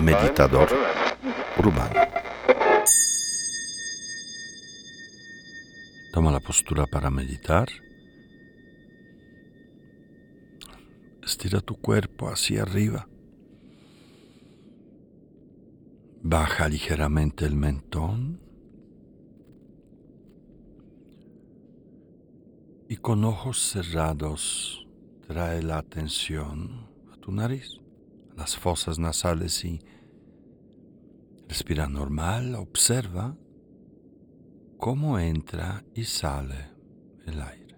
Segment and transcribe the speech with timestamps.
[0.00, 0.68] Meditador
[1.58, 2.00] urbano.
[6.12, 7.68] Toma la postura para meditar.
[11.22, 13.06] Estira tu cuerpo hacia arriba.
[16.22, 18.40] Baja ligeramente el mentón.
[22.88, 24.87] Y con ojos cerrados
[25.28, 27.78] trae la atención a tu nariz,
[28.32, 29.78] a las fosas nasales y
[31.46, 32.54] respira normal.
[32.54, 33.36] Observa
[34.78, 36.70] cómo entra y sale
[37.26, 37.76] el aire.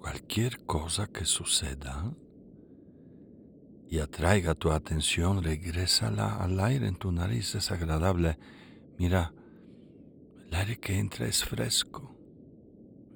[0.00, 2.12] Cualquier cosa que suceda
[3.88, 8.38] y atraiga tu atención, regrésala al aire en tu nariz, es agradable.
[8.98, 9.32] Mira,
[10.48, 12.16] el aire que entra es fresco,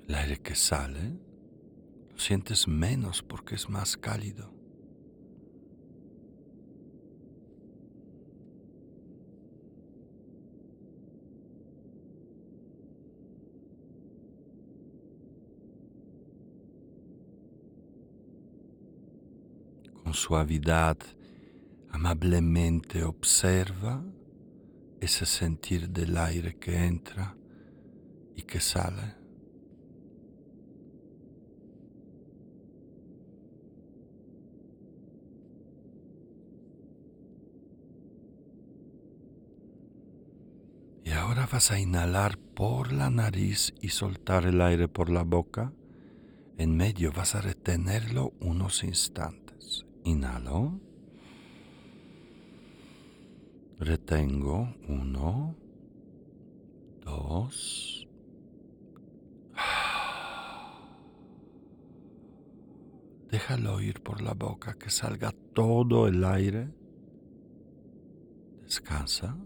[0.07, 1.19] el aire que sale
[2.11, 4.58] lo sientes menos porque es más cálido.
[20.09, 20.97] Con suavidad,
[21.91, 24.03] amablemente observa
[25.03, 27.37] ese sentir del aire que entra
[28.35, 29.17] y que sale.
[41.05, 45.71] Y ahora vas a inhalar por la nariz y soltar el aire por la boca.
[46.57, 49.48] En medio vas a retenerlo unos instantes.
[50.09, 50.81] Inhalo.
[53.79, 54.75] Retengo.
[54.89, 55.55] Uno.
[57.05, 58.09] Dos.
[63.31, 66.71] Déjalo ir por la boca, que salga todo el aire.
[68.63, 69.37] Descansa.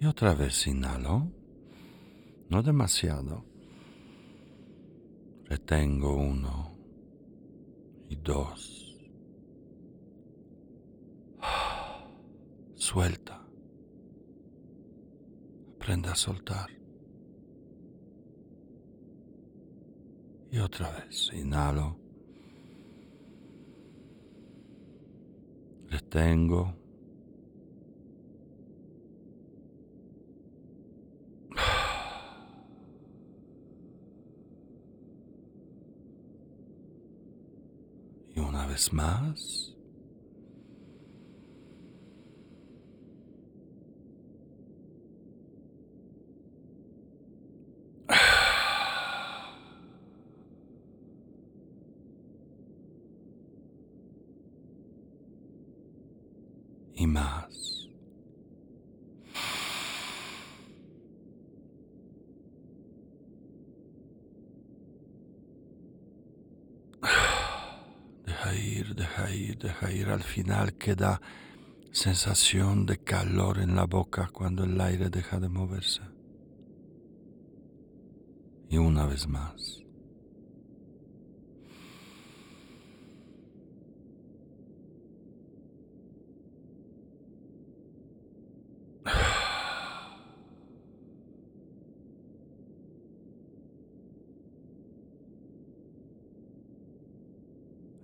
[0.00, 1.30] Y otra vez inhalo.
[2.50, 3.44] No demasiado.
[5.44, 6.71] Retengo uno
[8.16, 8.98] dos.
[12.74, 13.46] Suelta.
[15.76, 16.70] Aprende a soltar.
[20.50, 21.98] Y otra vez, inhalo.
[25.88, 26.81] Retengo.
[38.72, 39.68] Vez más.
[56.94, 57.52] Y más.
[68.52, 70.08] Deja ir, deja ir.
[70.08, 71.20] Al final queda
[71.92, 76.02] sensación de calor en la boca cuando el aire deja de moverse.
[78.68, 79.82] Y una vez más.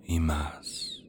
[0.09, 1.03] y más.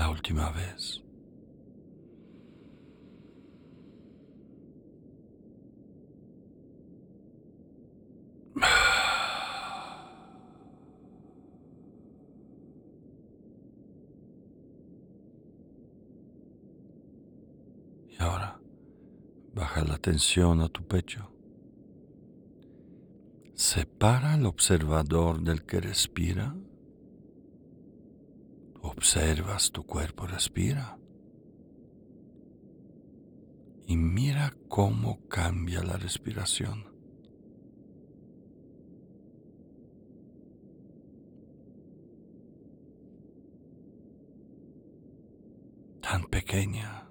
[0.00, 1.02] La última vez.
[19.52, 21.30] Baja la tensión a tu pecho.
[23.54, 26.56] Separa al observador del que respira.
[28.82, 30.98] Observas tu cuerpo respira.
[33.86, 36.90] Y mira cómo cambia la respiración.
[46.00, 47.08] Tan pequeña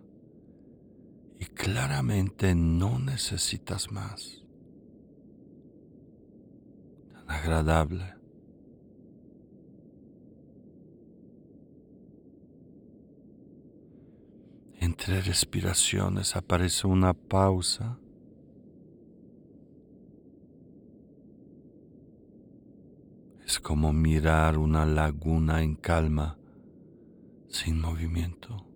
[1.40, 4.44] y claramente no necesitas más.
[7.14, 8.19] Tan agradable.
[14.82, 18.00] Entre respiraciones aparece una pausa.
[23.46, 26.38] Es como mirar una laguna en calma,
[27.50, 28.70] sin movimiento.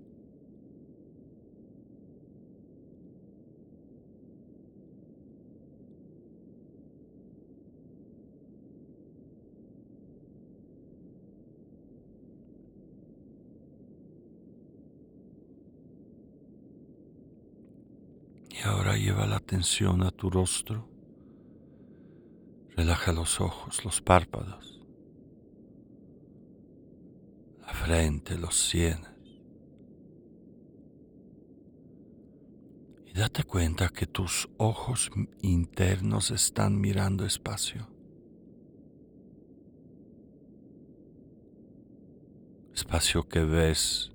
[18.53, 18.67] Y
[18.97, 20.89] lleva la atención a tu rostro.
[22.75, 24.81] Relaja los ojos, los párpados,
[27.61, 29.11] la frente, los sienes.
[33.05, 35.11] Y date cuenta que tus ojos
[35.41, 37.87] internos están mirando espacio.
[42.73, 44.11] Espacio que ves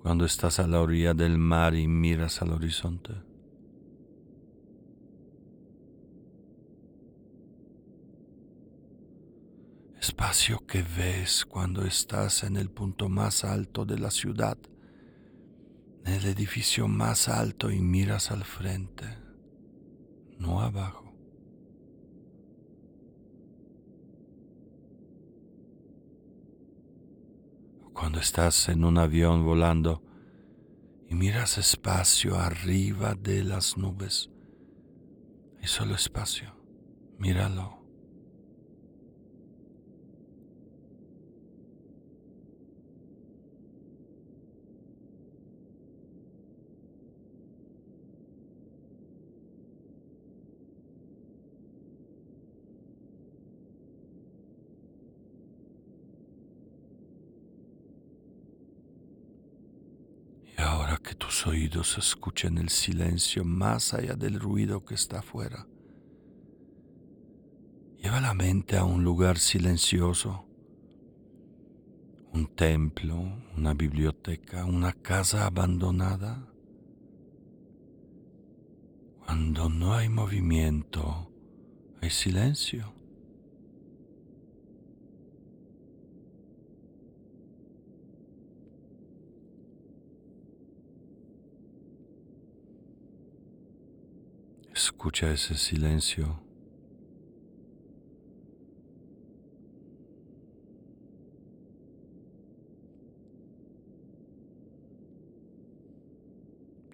[0.00, 3.12] cuando estás a la orilla del mar y miras al horizonte.
[10.04, 14.58] Espacio que ves cuando estás en el punto más alto de la ciudad,
[16.04, 19.06] en el edificio más alto y miras al frente,
[20.38, 21.10] no abajo.
[27.94, 30.02] Cuando estás en un avión volando
[31.08, 34.28] y miras espacio arriba de las nubes,
[35.62, 36.54] hay solo espacio,
[37.16, 37.73] míralo.
[61.04, 65.68] Que tus oídos escuchen el silencio más allá del ruido que está afuera.
[67.98, 70.46] Lleva la mente a un lugar silencioso,
[72.32, 73.20] un templo,
[73.56, 76.48] una biblioteca, una casa abandonada.
[79.24, 81.30] Cuando no hay movimiento,
[82.00, 82.92] hay silencio.
[95.04, 96.40] Escucha ese silencio.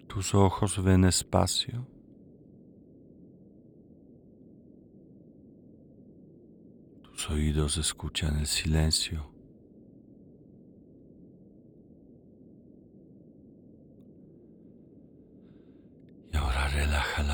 [0.07, 1.87] Tus ojos ven espacio.
[7.03, 9.30] Tus oídos escuchan el silencio.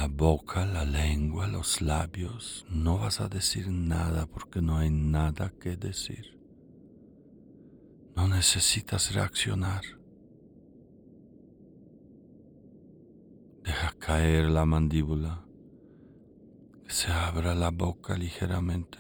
[0.08, 2.66] La boca, la lengua, los labios.
[2.70, 6.40] No vas a decir nada porque no hay nada que decir.
[8.16, 9.82] No necesitas reaccionar.
[13.64, 15.46] Deja caer la mandíbula,
[16.86, 19.00] que se abra la boca ligeramente.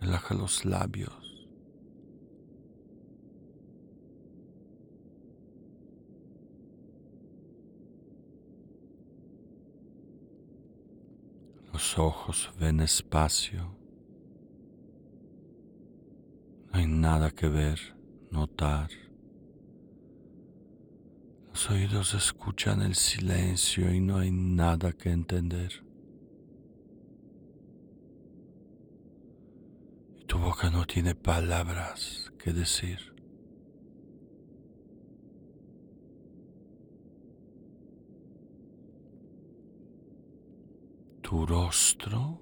[0.00, 1.25] Relaja los labios.
[11.76, 13.76] Los ojos ven espacio.
[16.72, 17.78] No hay nada que ver,
[18.30, 18.88] notar.
[21.48, 25.84] Los oídos escuchan el silencio y no hay nada que entender.
[30.18, 33.15] Y tu boca no tiene palabras que decir.
[41.26, 42.40] Tu rostro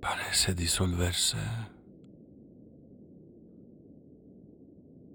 [0.00, 1.36] parece disolverse.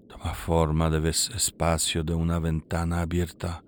[0.06, 3.64] Toma forma de espacio de una ventana abierta.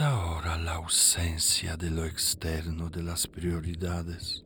[0.00, 4.44] Ahora la ausencia de lo externo de las prioridades.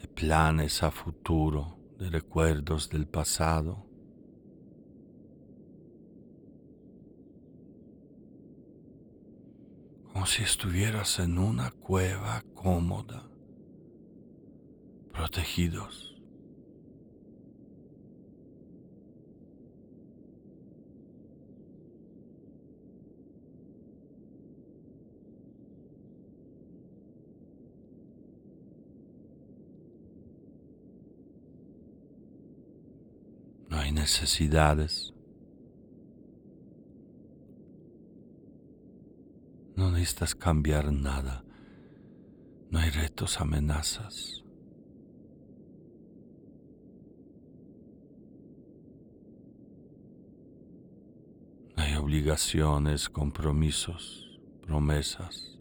[0.00, 3.84] De planes a futuro, de recuerdos del pasado.
[10.10, 13.28] Como si estuvieras en una cueva cómoda,
[15.12, 16.11] protegidos.
[33.90, 35.12] Necesidades.
[39.74, 41.44] No necesitas cambiar nada.
[42.70, 44.44] No hay retos, amenazas.
[51.76, 55.58] No hay obligaciones, compromisos, promesas.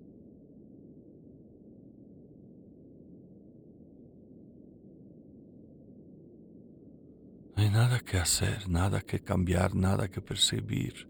[7.71, 11.07] Nada que hacer, nada que cambiar, nada que percibir,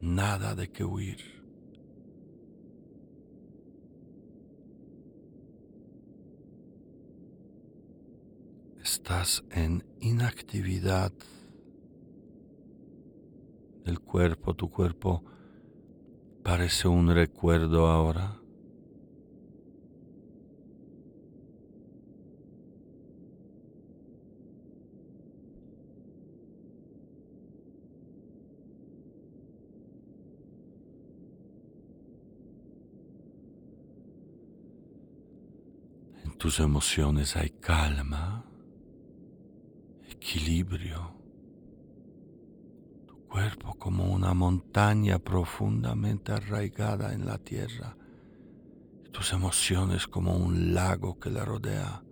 [0.00, 1.40] nada de que huir.
[8.82, 11.12] Estás en inactividad
[13.84, 15.24] del cuerpo, tu cuerpo
[16.42, 18.39] parece un recuerdo ahora.
[36.40, 38.46] Tus emociones hay calma,
[40.08, 41.14] equilibrio,
[43.06, 47.94] tu cuerpo como una montaña profundamente arraigada en la tierra,
[49.12, 52.02] tus emociones como un lago que la rodea,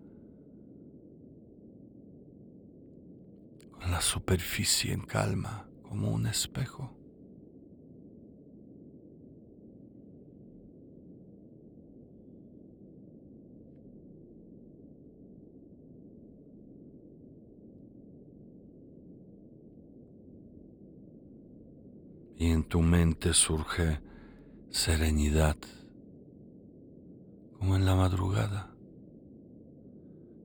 [3.72, 6.97] con la superficie en calma como un espejo.
[22.38, 24.00] Y en tu mente surge
[24.70, 25.56] serenidad,
[27.58, 28.72] como en la madrugada.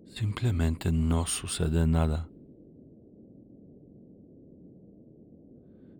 [0.08, 2.28] Simplemente no sucede nada.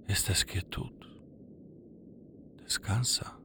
[0.08, 0.92] Esta es quietud.
[2.64, 3.43] Descansa.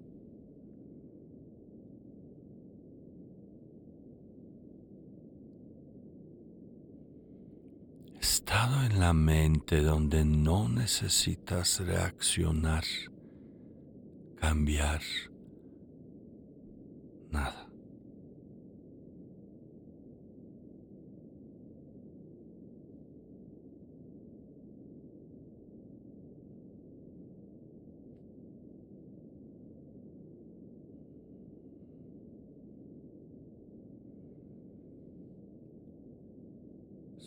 [8.67, 12.83] En la mente donde no necesitas reaccionar,
[14.41, 15.00] cambiar,
[17.31, 17.67] nada.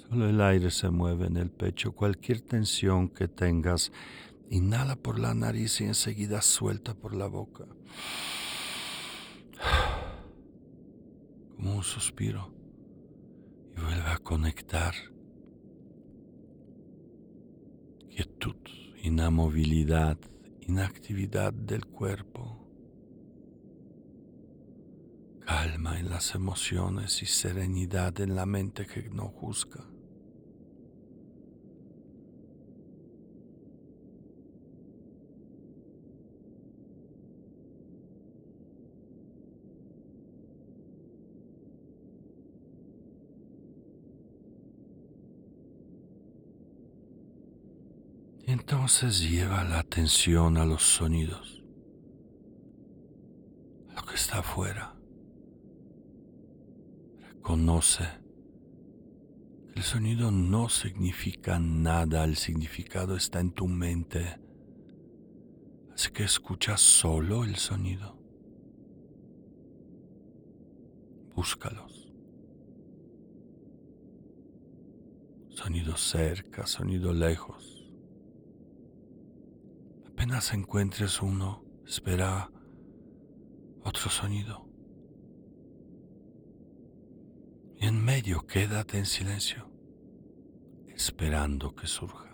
[0.10, 1.93] Solo el aire se mueve en el pecho.
[1.93, 3.91] Cualquier tensión que tengas,
[4.50, 7.65] inhala por la nariz y enseguida suelta por la boca.
[11.55, 12.53] Como un suspiro.
[13.77, 14.93] Y vuelve a conectar.
[18.10, 18.58] Quietud,
[19.03, 20.17] inamovilidad,
[20.62, 22.58] inactividad del cuerpo.
[25.46, 29.90] Calma en las emociones y serenidad en la mente que no juzga.
[48.51, 51.63] Entonces lleva la atención a los sonidos,
[53.89, 54.96] a lo que está afuera.
[57.20, 58.03] Reconoce
[59.72, 64.39] que el sonido no significa nada, el significado está en tu mente.
[65.93, 68.20] Así que escucha solo el sonido.
[71.36, 72.12] Búscalos.
[75.50, 77.81] Sonido cerca, sonido lejos.
[80.22, 82.51] Apenas encuentres uno, espera
[83.84, 84.70] otro sonido.
[87.80, 89.72] Y en medio quédate en silencio,
[90.90, 92.31] esperando que surja.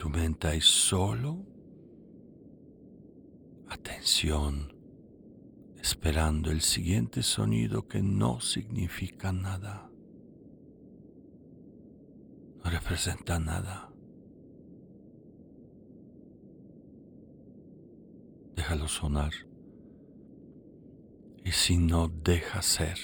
[0.00, 1.44] Tu mente hay solo
[3.68, 4.74] atención,
[5.78, 9.90] esperando el siguiente sonido que no significa nada,
[12.64, 13.92] no representa nada.
[18.56, 19.32] Déjalo sonar.
[21.44, 22.96] Y si no, deja ser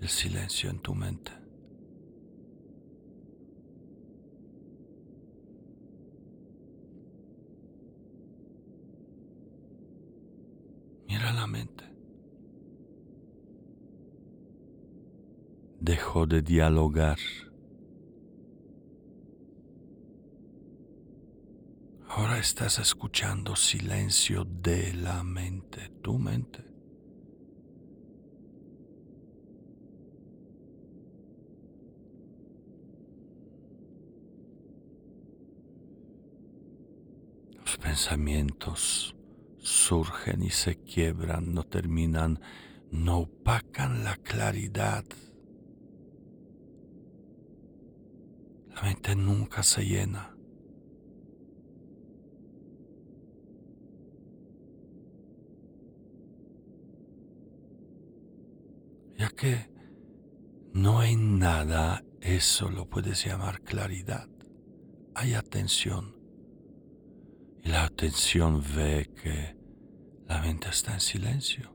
[0.00, 1.43] el silencio en tu mente.
[15.80, 17.18] Dejó de dialogar.
[22.08, 26.64] Ahora estás escuchando silencio de la mente, tu mente.
[37.58, 39.14] Los pensamientos
[39.64, 42.38] surgen y se quiebran, no terminan,
[42.90, 45.04] no opacan la claridad.
[48.74, 50.36] La mente nunca se llena.
[59.16, 59.70] Ya que
[60.74, 64.28] no hay nada, eso lo puedes llamar claridad.
[65.14, 66.13] Hay atención.
[68.04, 69.56] Atención ve que
[70.28, 71.70] la mente está en silencio.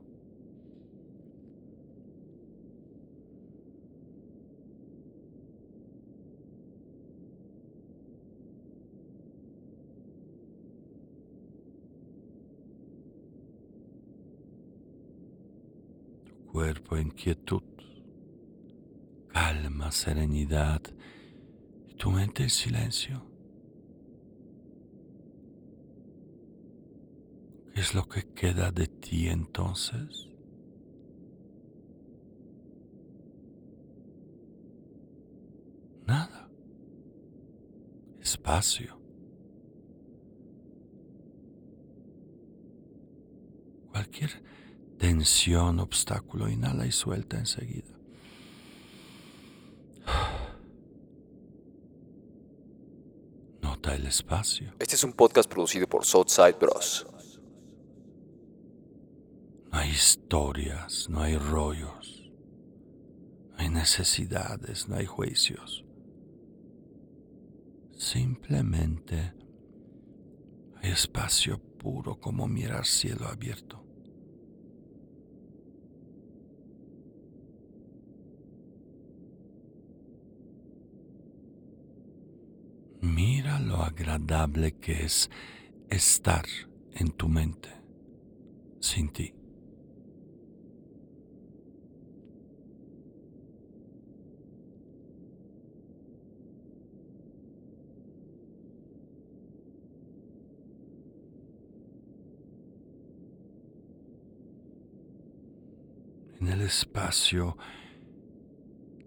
[16.26, 17.64] Tu cuerpo en quietud,
[19.32, 20.80] calma, serenidad
[21.88, 23.29] y tu mente en silencio.
[27.74, 30.28] ¿Qué es lo que queda de ti entonces?
[36.06, 36.48] Nada.
[38.20, 38.98] Espacio.
[43.90, 44.42] Cualquier
[44.98, 47.96] tensión, obstáculo, inhala y suelta enseguida.
[53.62, 54.74] Nota el espacio.
[54.78, 57.06] Este es un podcast producido por Southside Bros.
[59.90, 62.30] Historias, no hay rollos,
[63.50, 65.84] no hay necesidades, no hay juicios.
[67.98, 69.34] Simplemente
[70.76, 73.84] hay espacio puro como mirar cielo abierto.
[83.00, 85.28] Mira lo agradable que es
[85.88, 86.44] estar
[86.92, 87.70] en tu mente
[88.78, 89.34] sin ti.
[106.39, 107.56] en el espacio,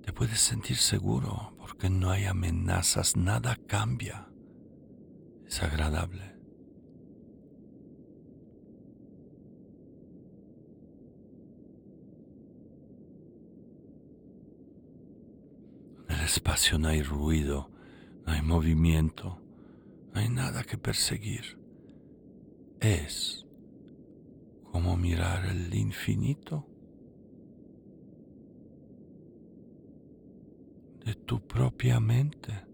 [0.03, 4.27] te puedes sentir seguro porque no hay amenazas, nada cambia.
[5.47, 6.35] Es agradable.
[16.09, 17.71] En el espacio no hay ruido,
[18.25, 19.41] no hay movimiento,
[20.13, 21.59] no hay nada que perseguir.
[22.79, 23.45] Es
[24.71, 26.67] como mirar el infinito
[31.03, 32.65] de tu propia mente,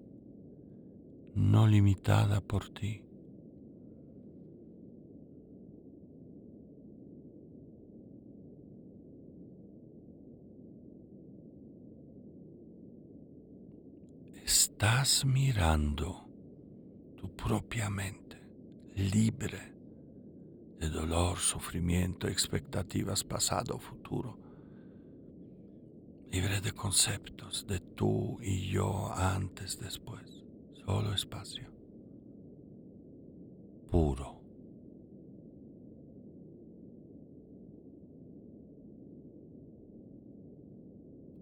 [1.35, 3.03] no limitada por ti.
[14.45, 16.27] Estás mirando
[17.17, 18.37] tu propia mente,
[18.95, 19.73] libre
[20.79, 24.48] de dolor, sufrimiento, expectativas pasado o futuro
[26.31, 30.43] libre de conceptos de tú y yo antes, después,
[30.85, 31.67] solo espacio,
[33.89, 34.39] puro.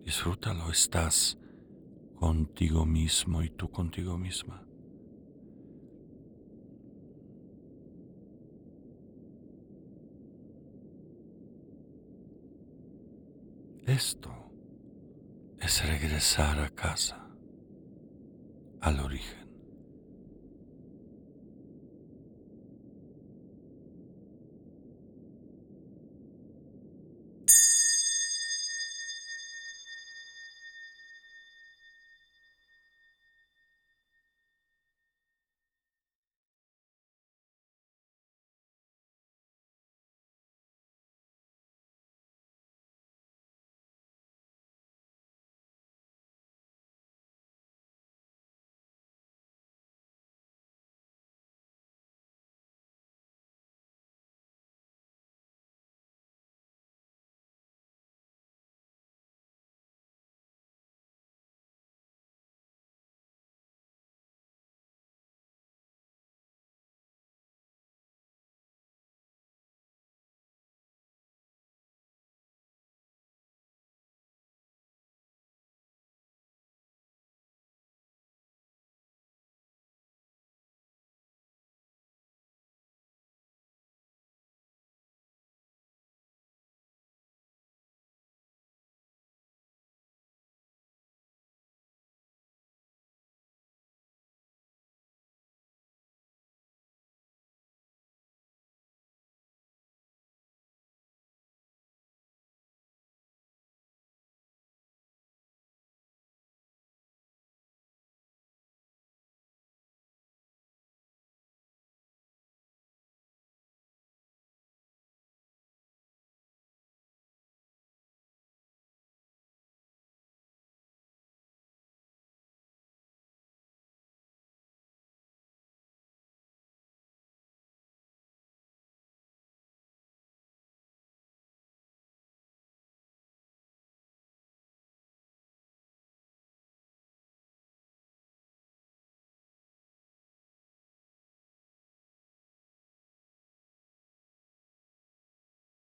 [0.05, 1.37] Disfrútalo, estás
[2.15, 4.63] contigo mismo y tú contigo misma.
[13.85, 14.46] Esto
[15.59, 17.27] es regresar a casa,
[18.81, 19.46] al origen.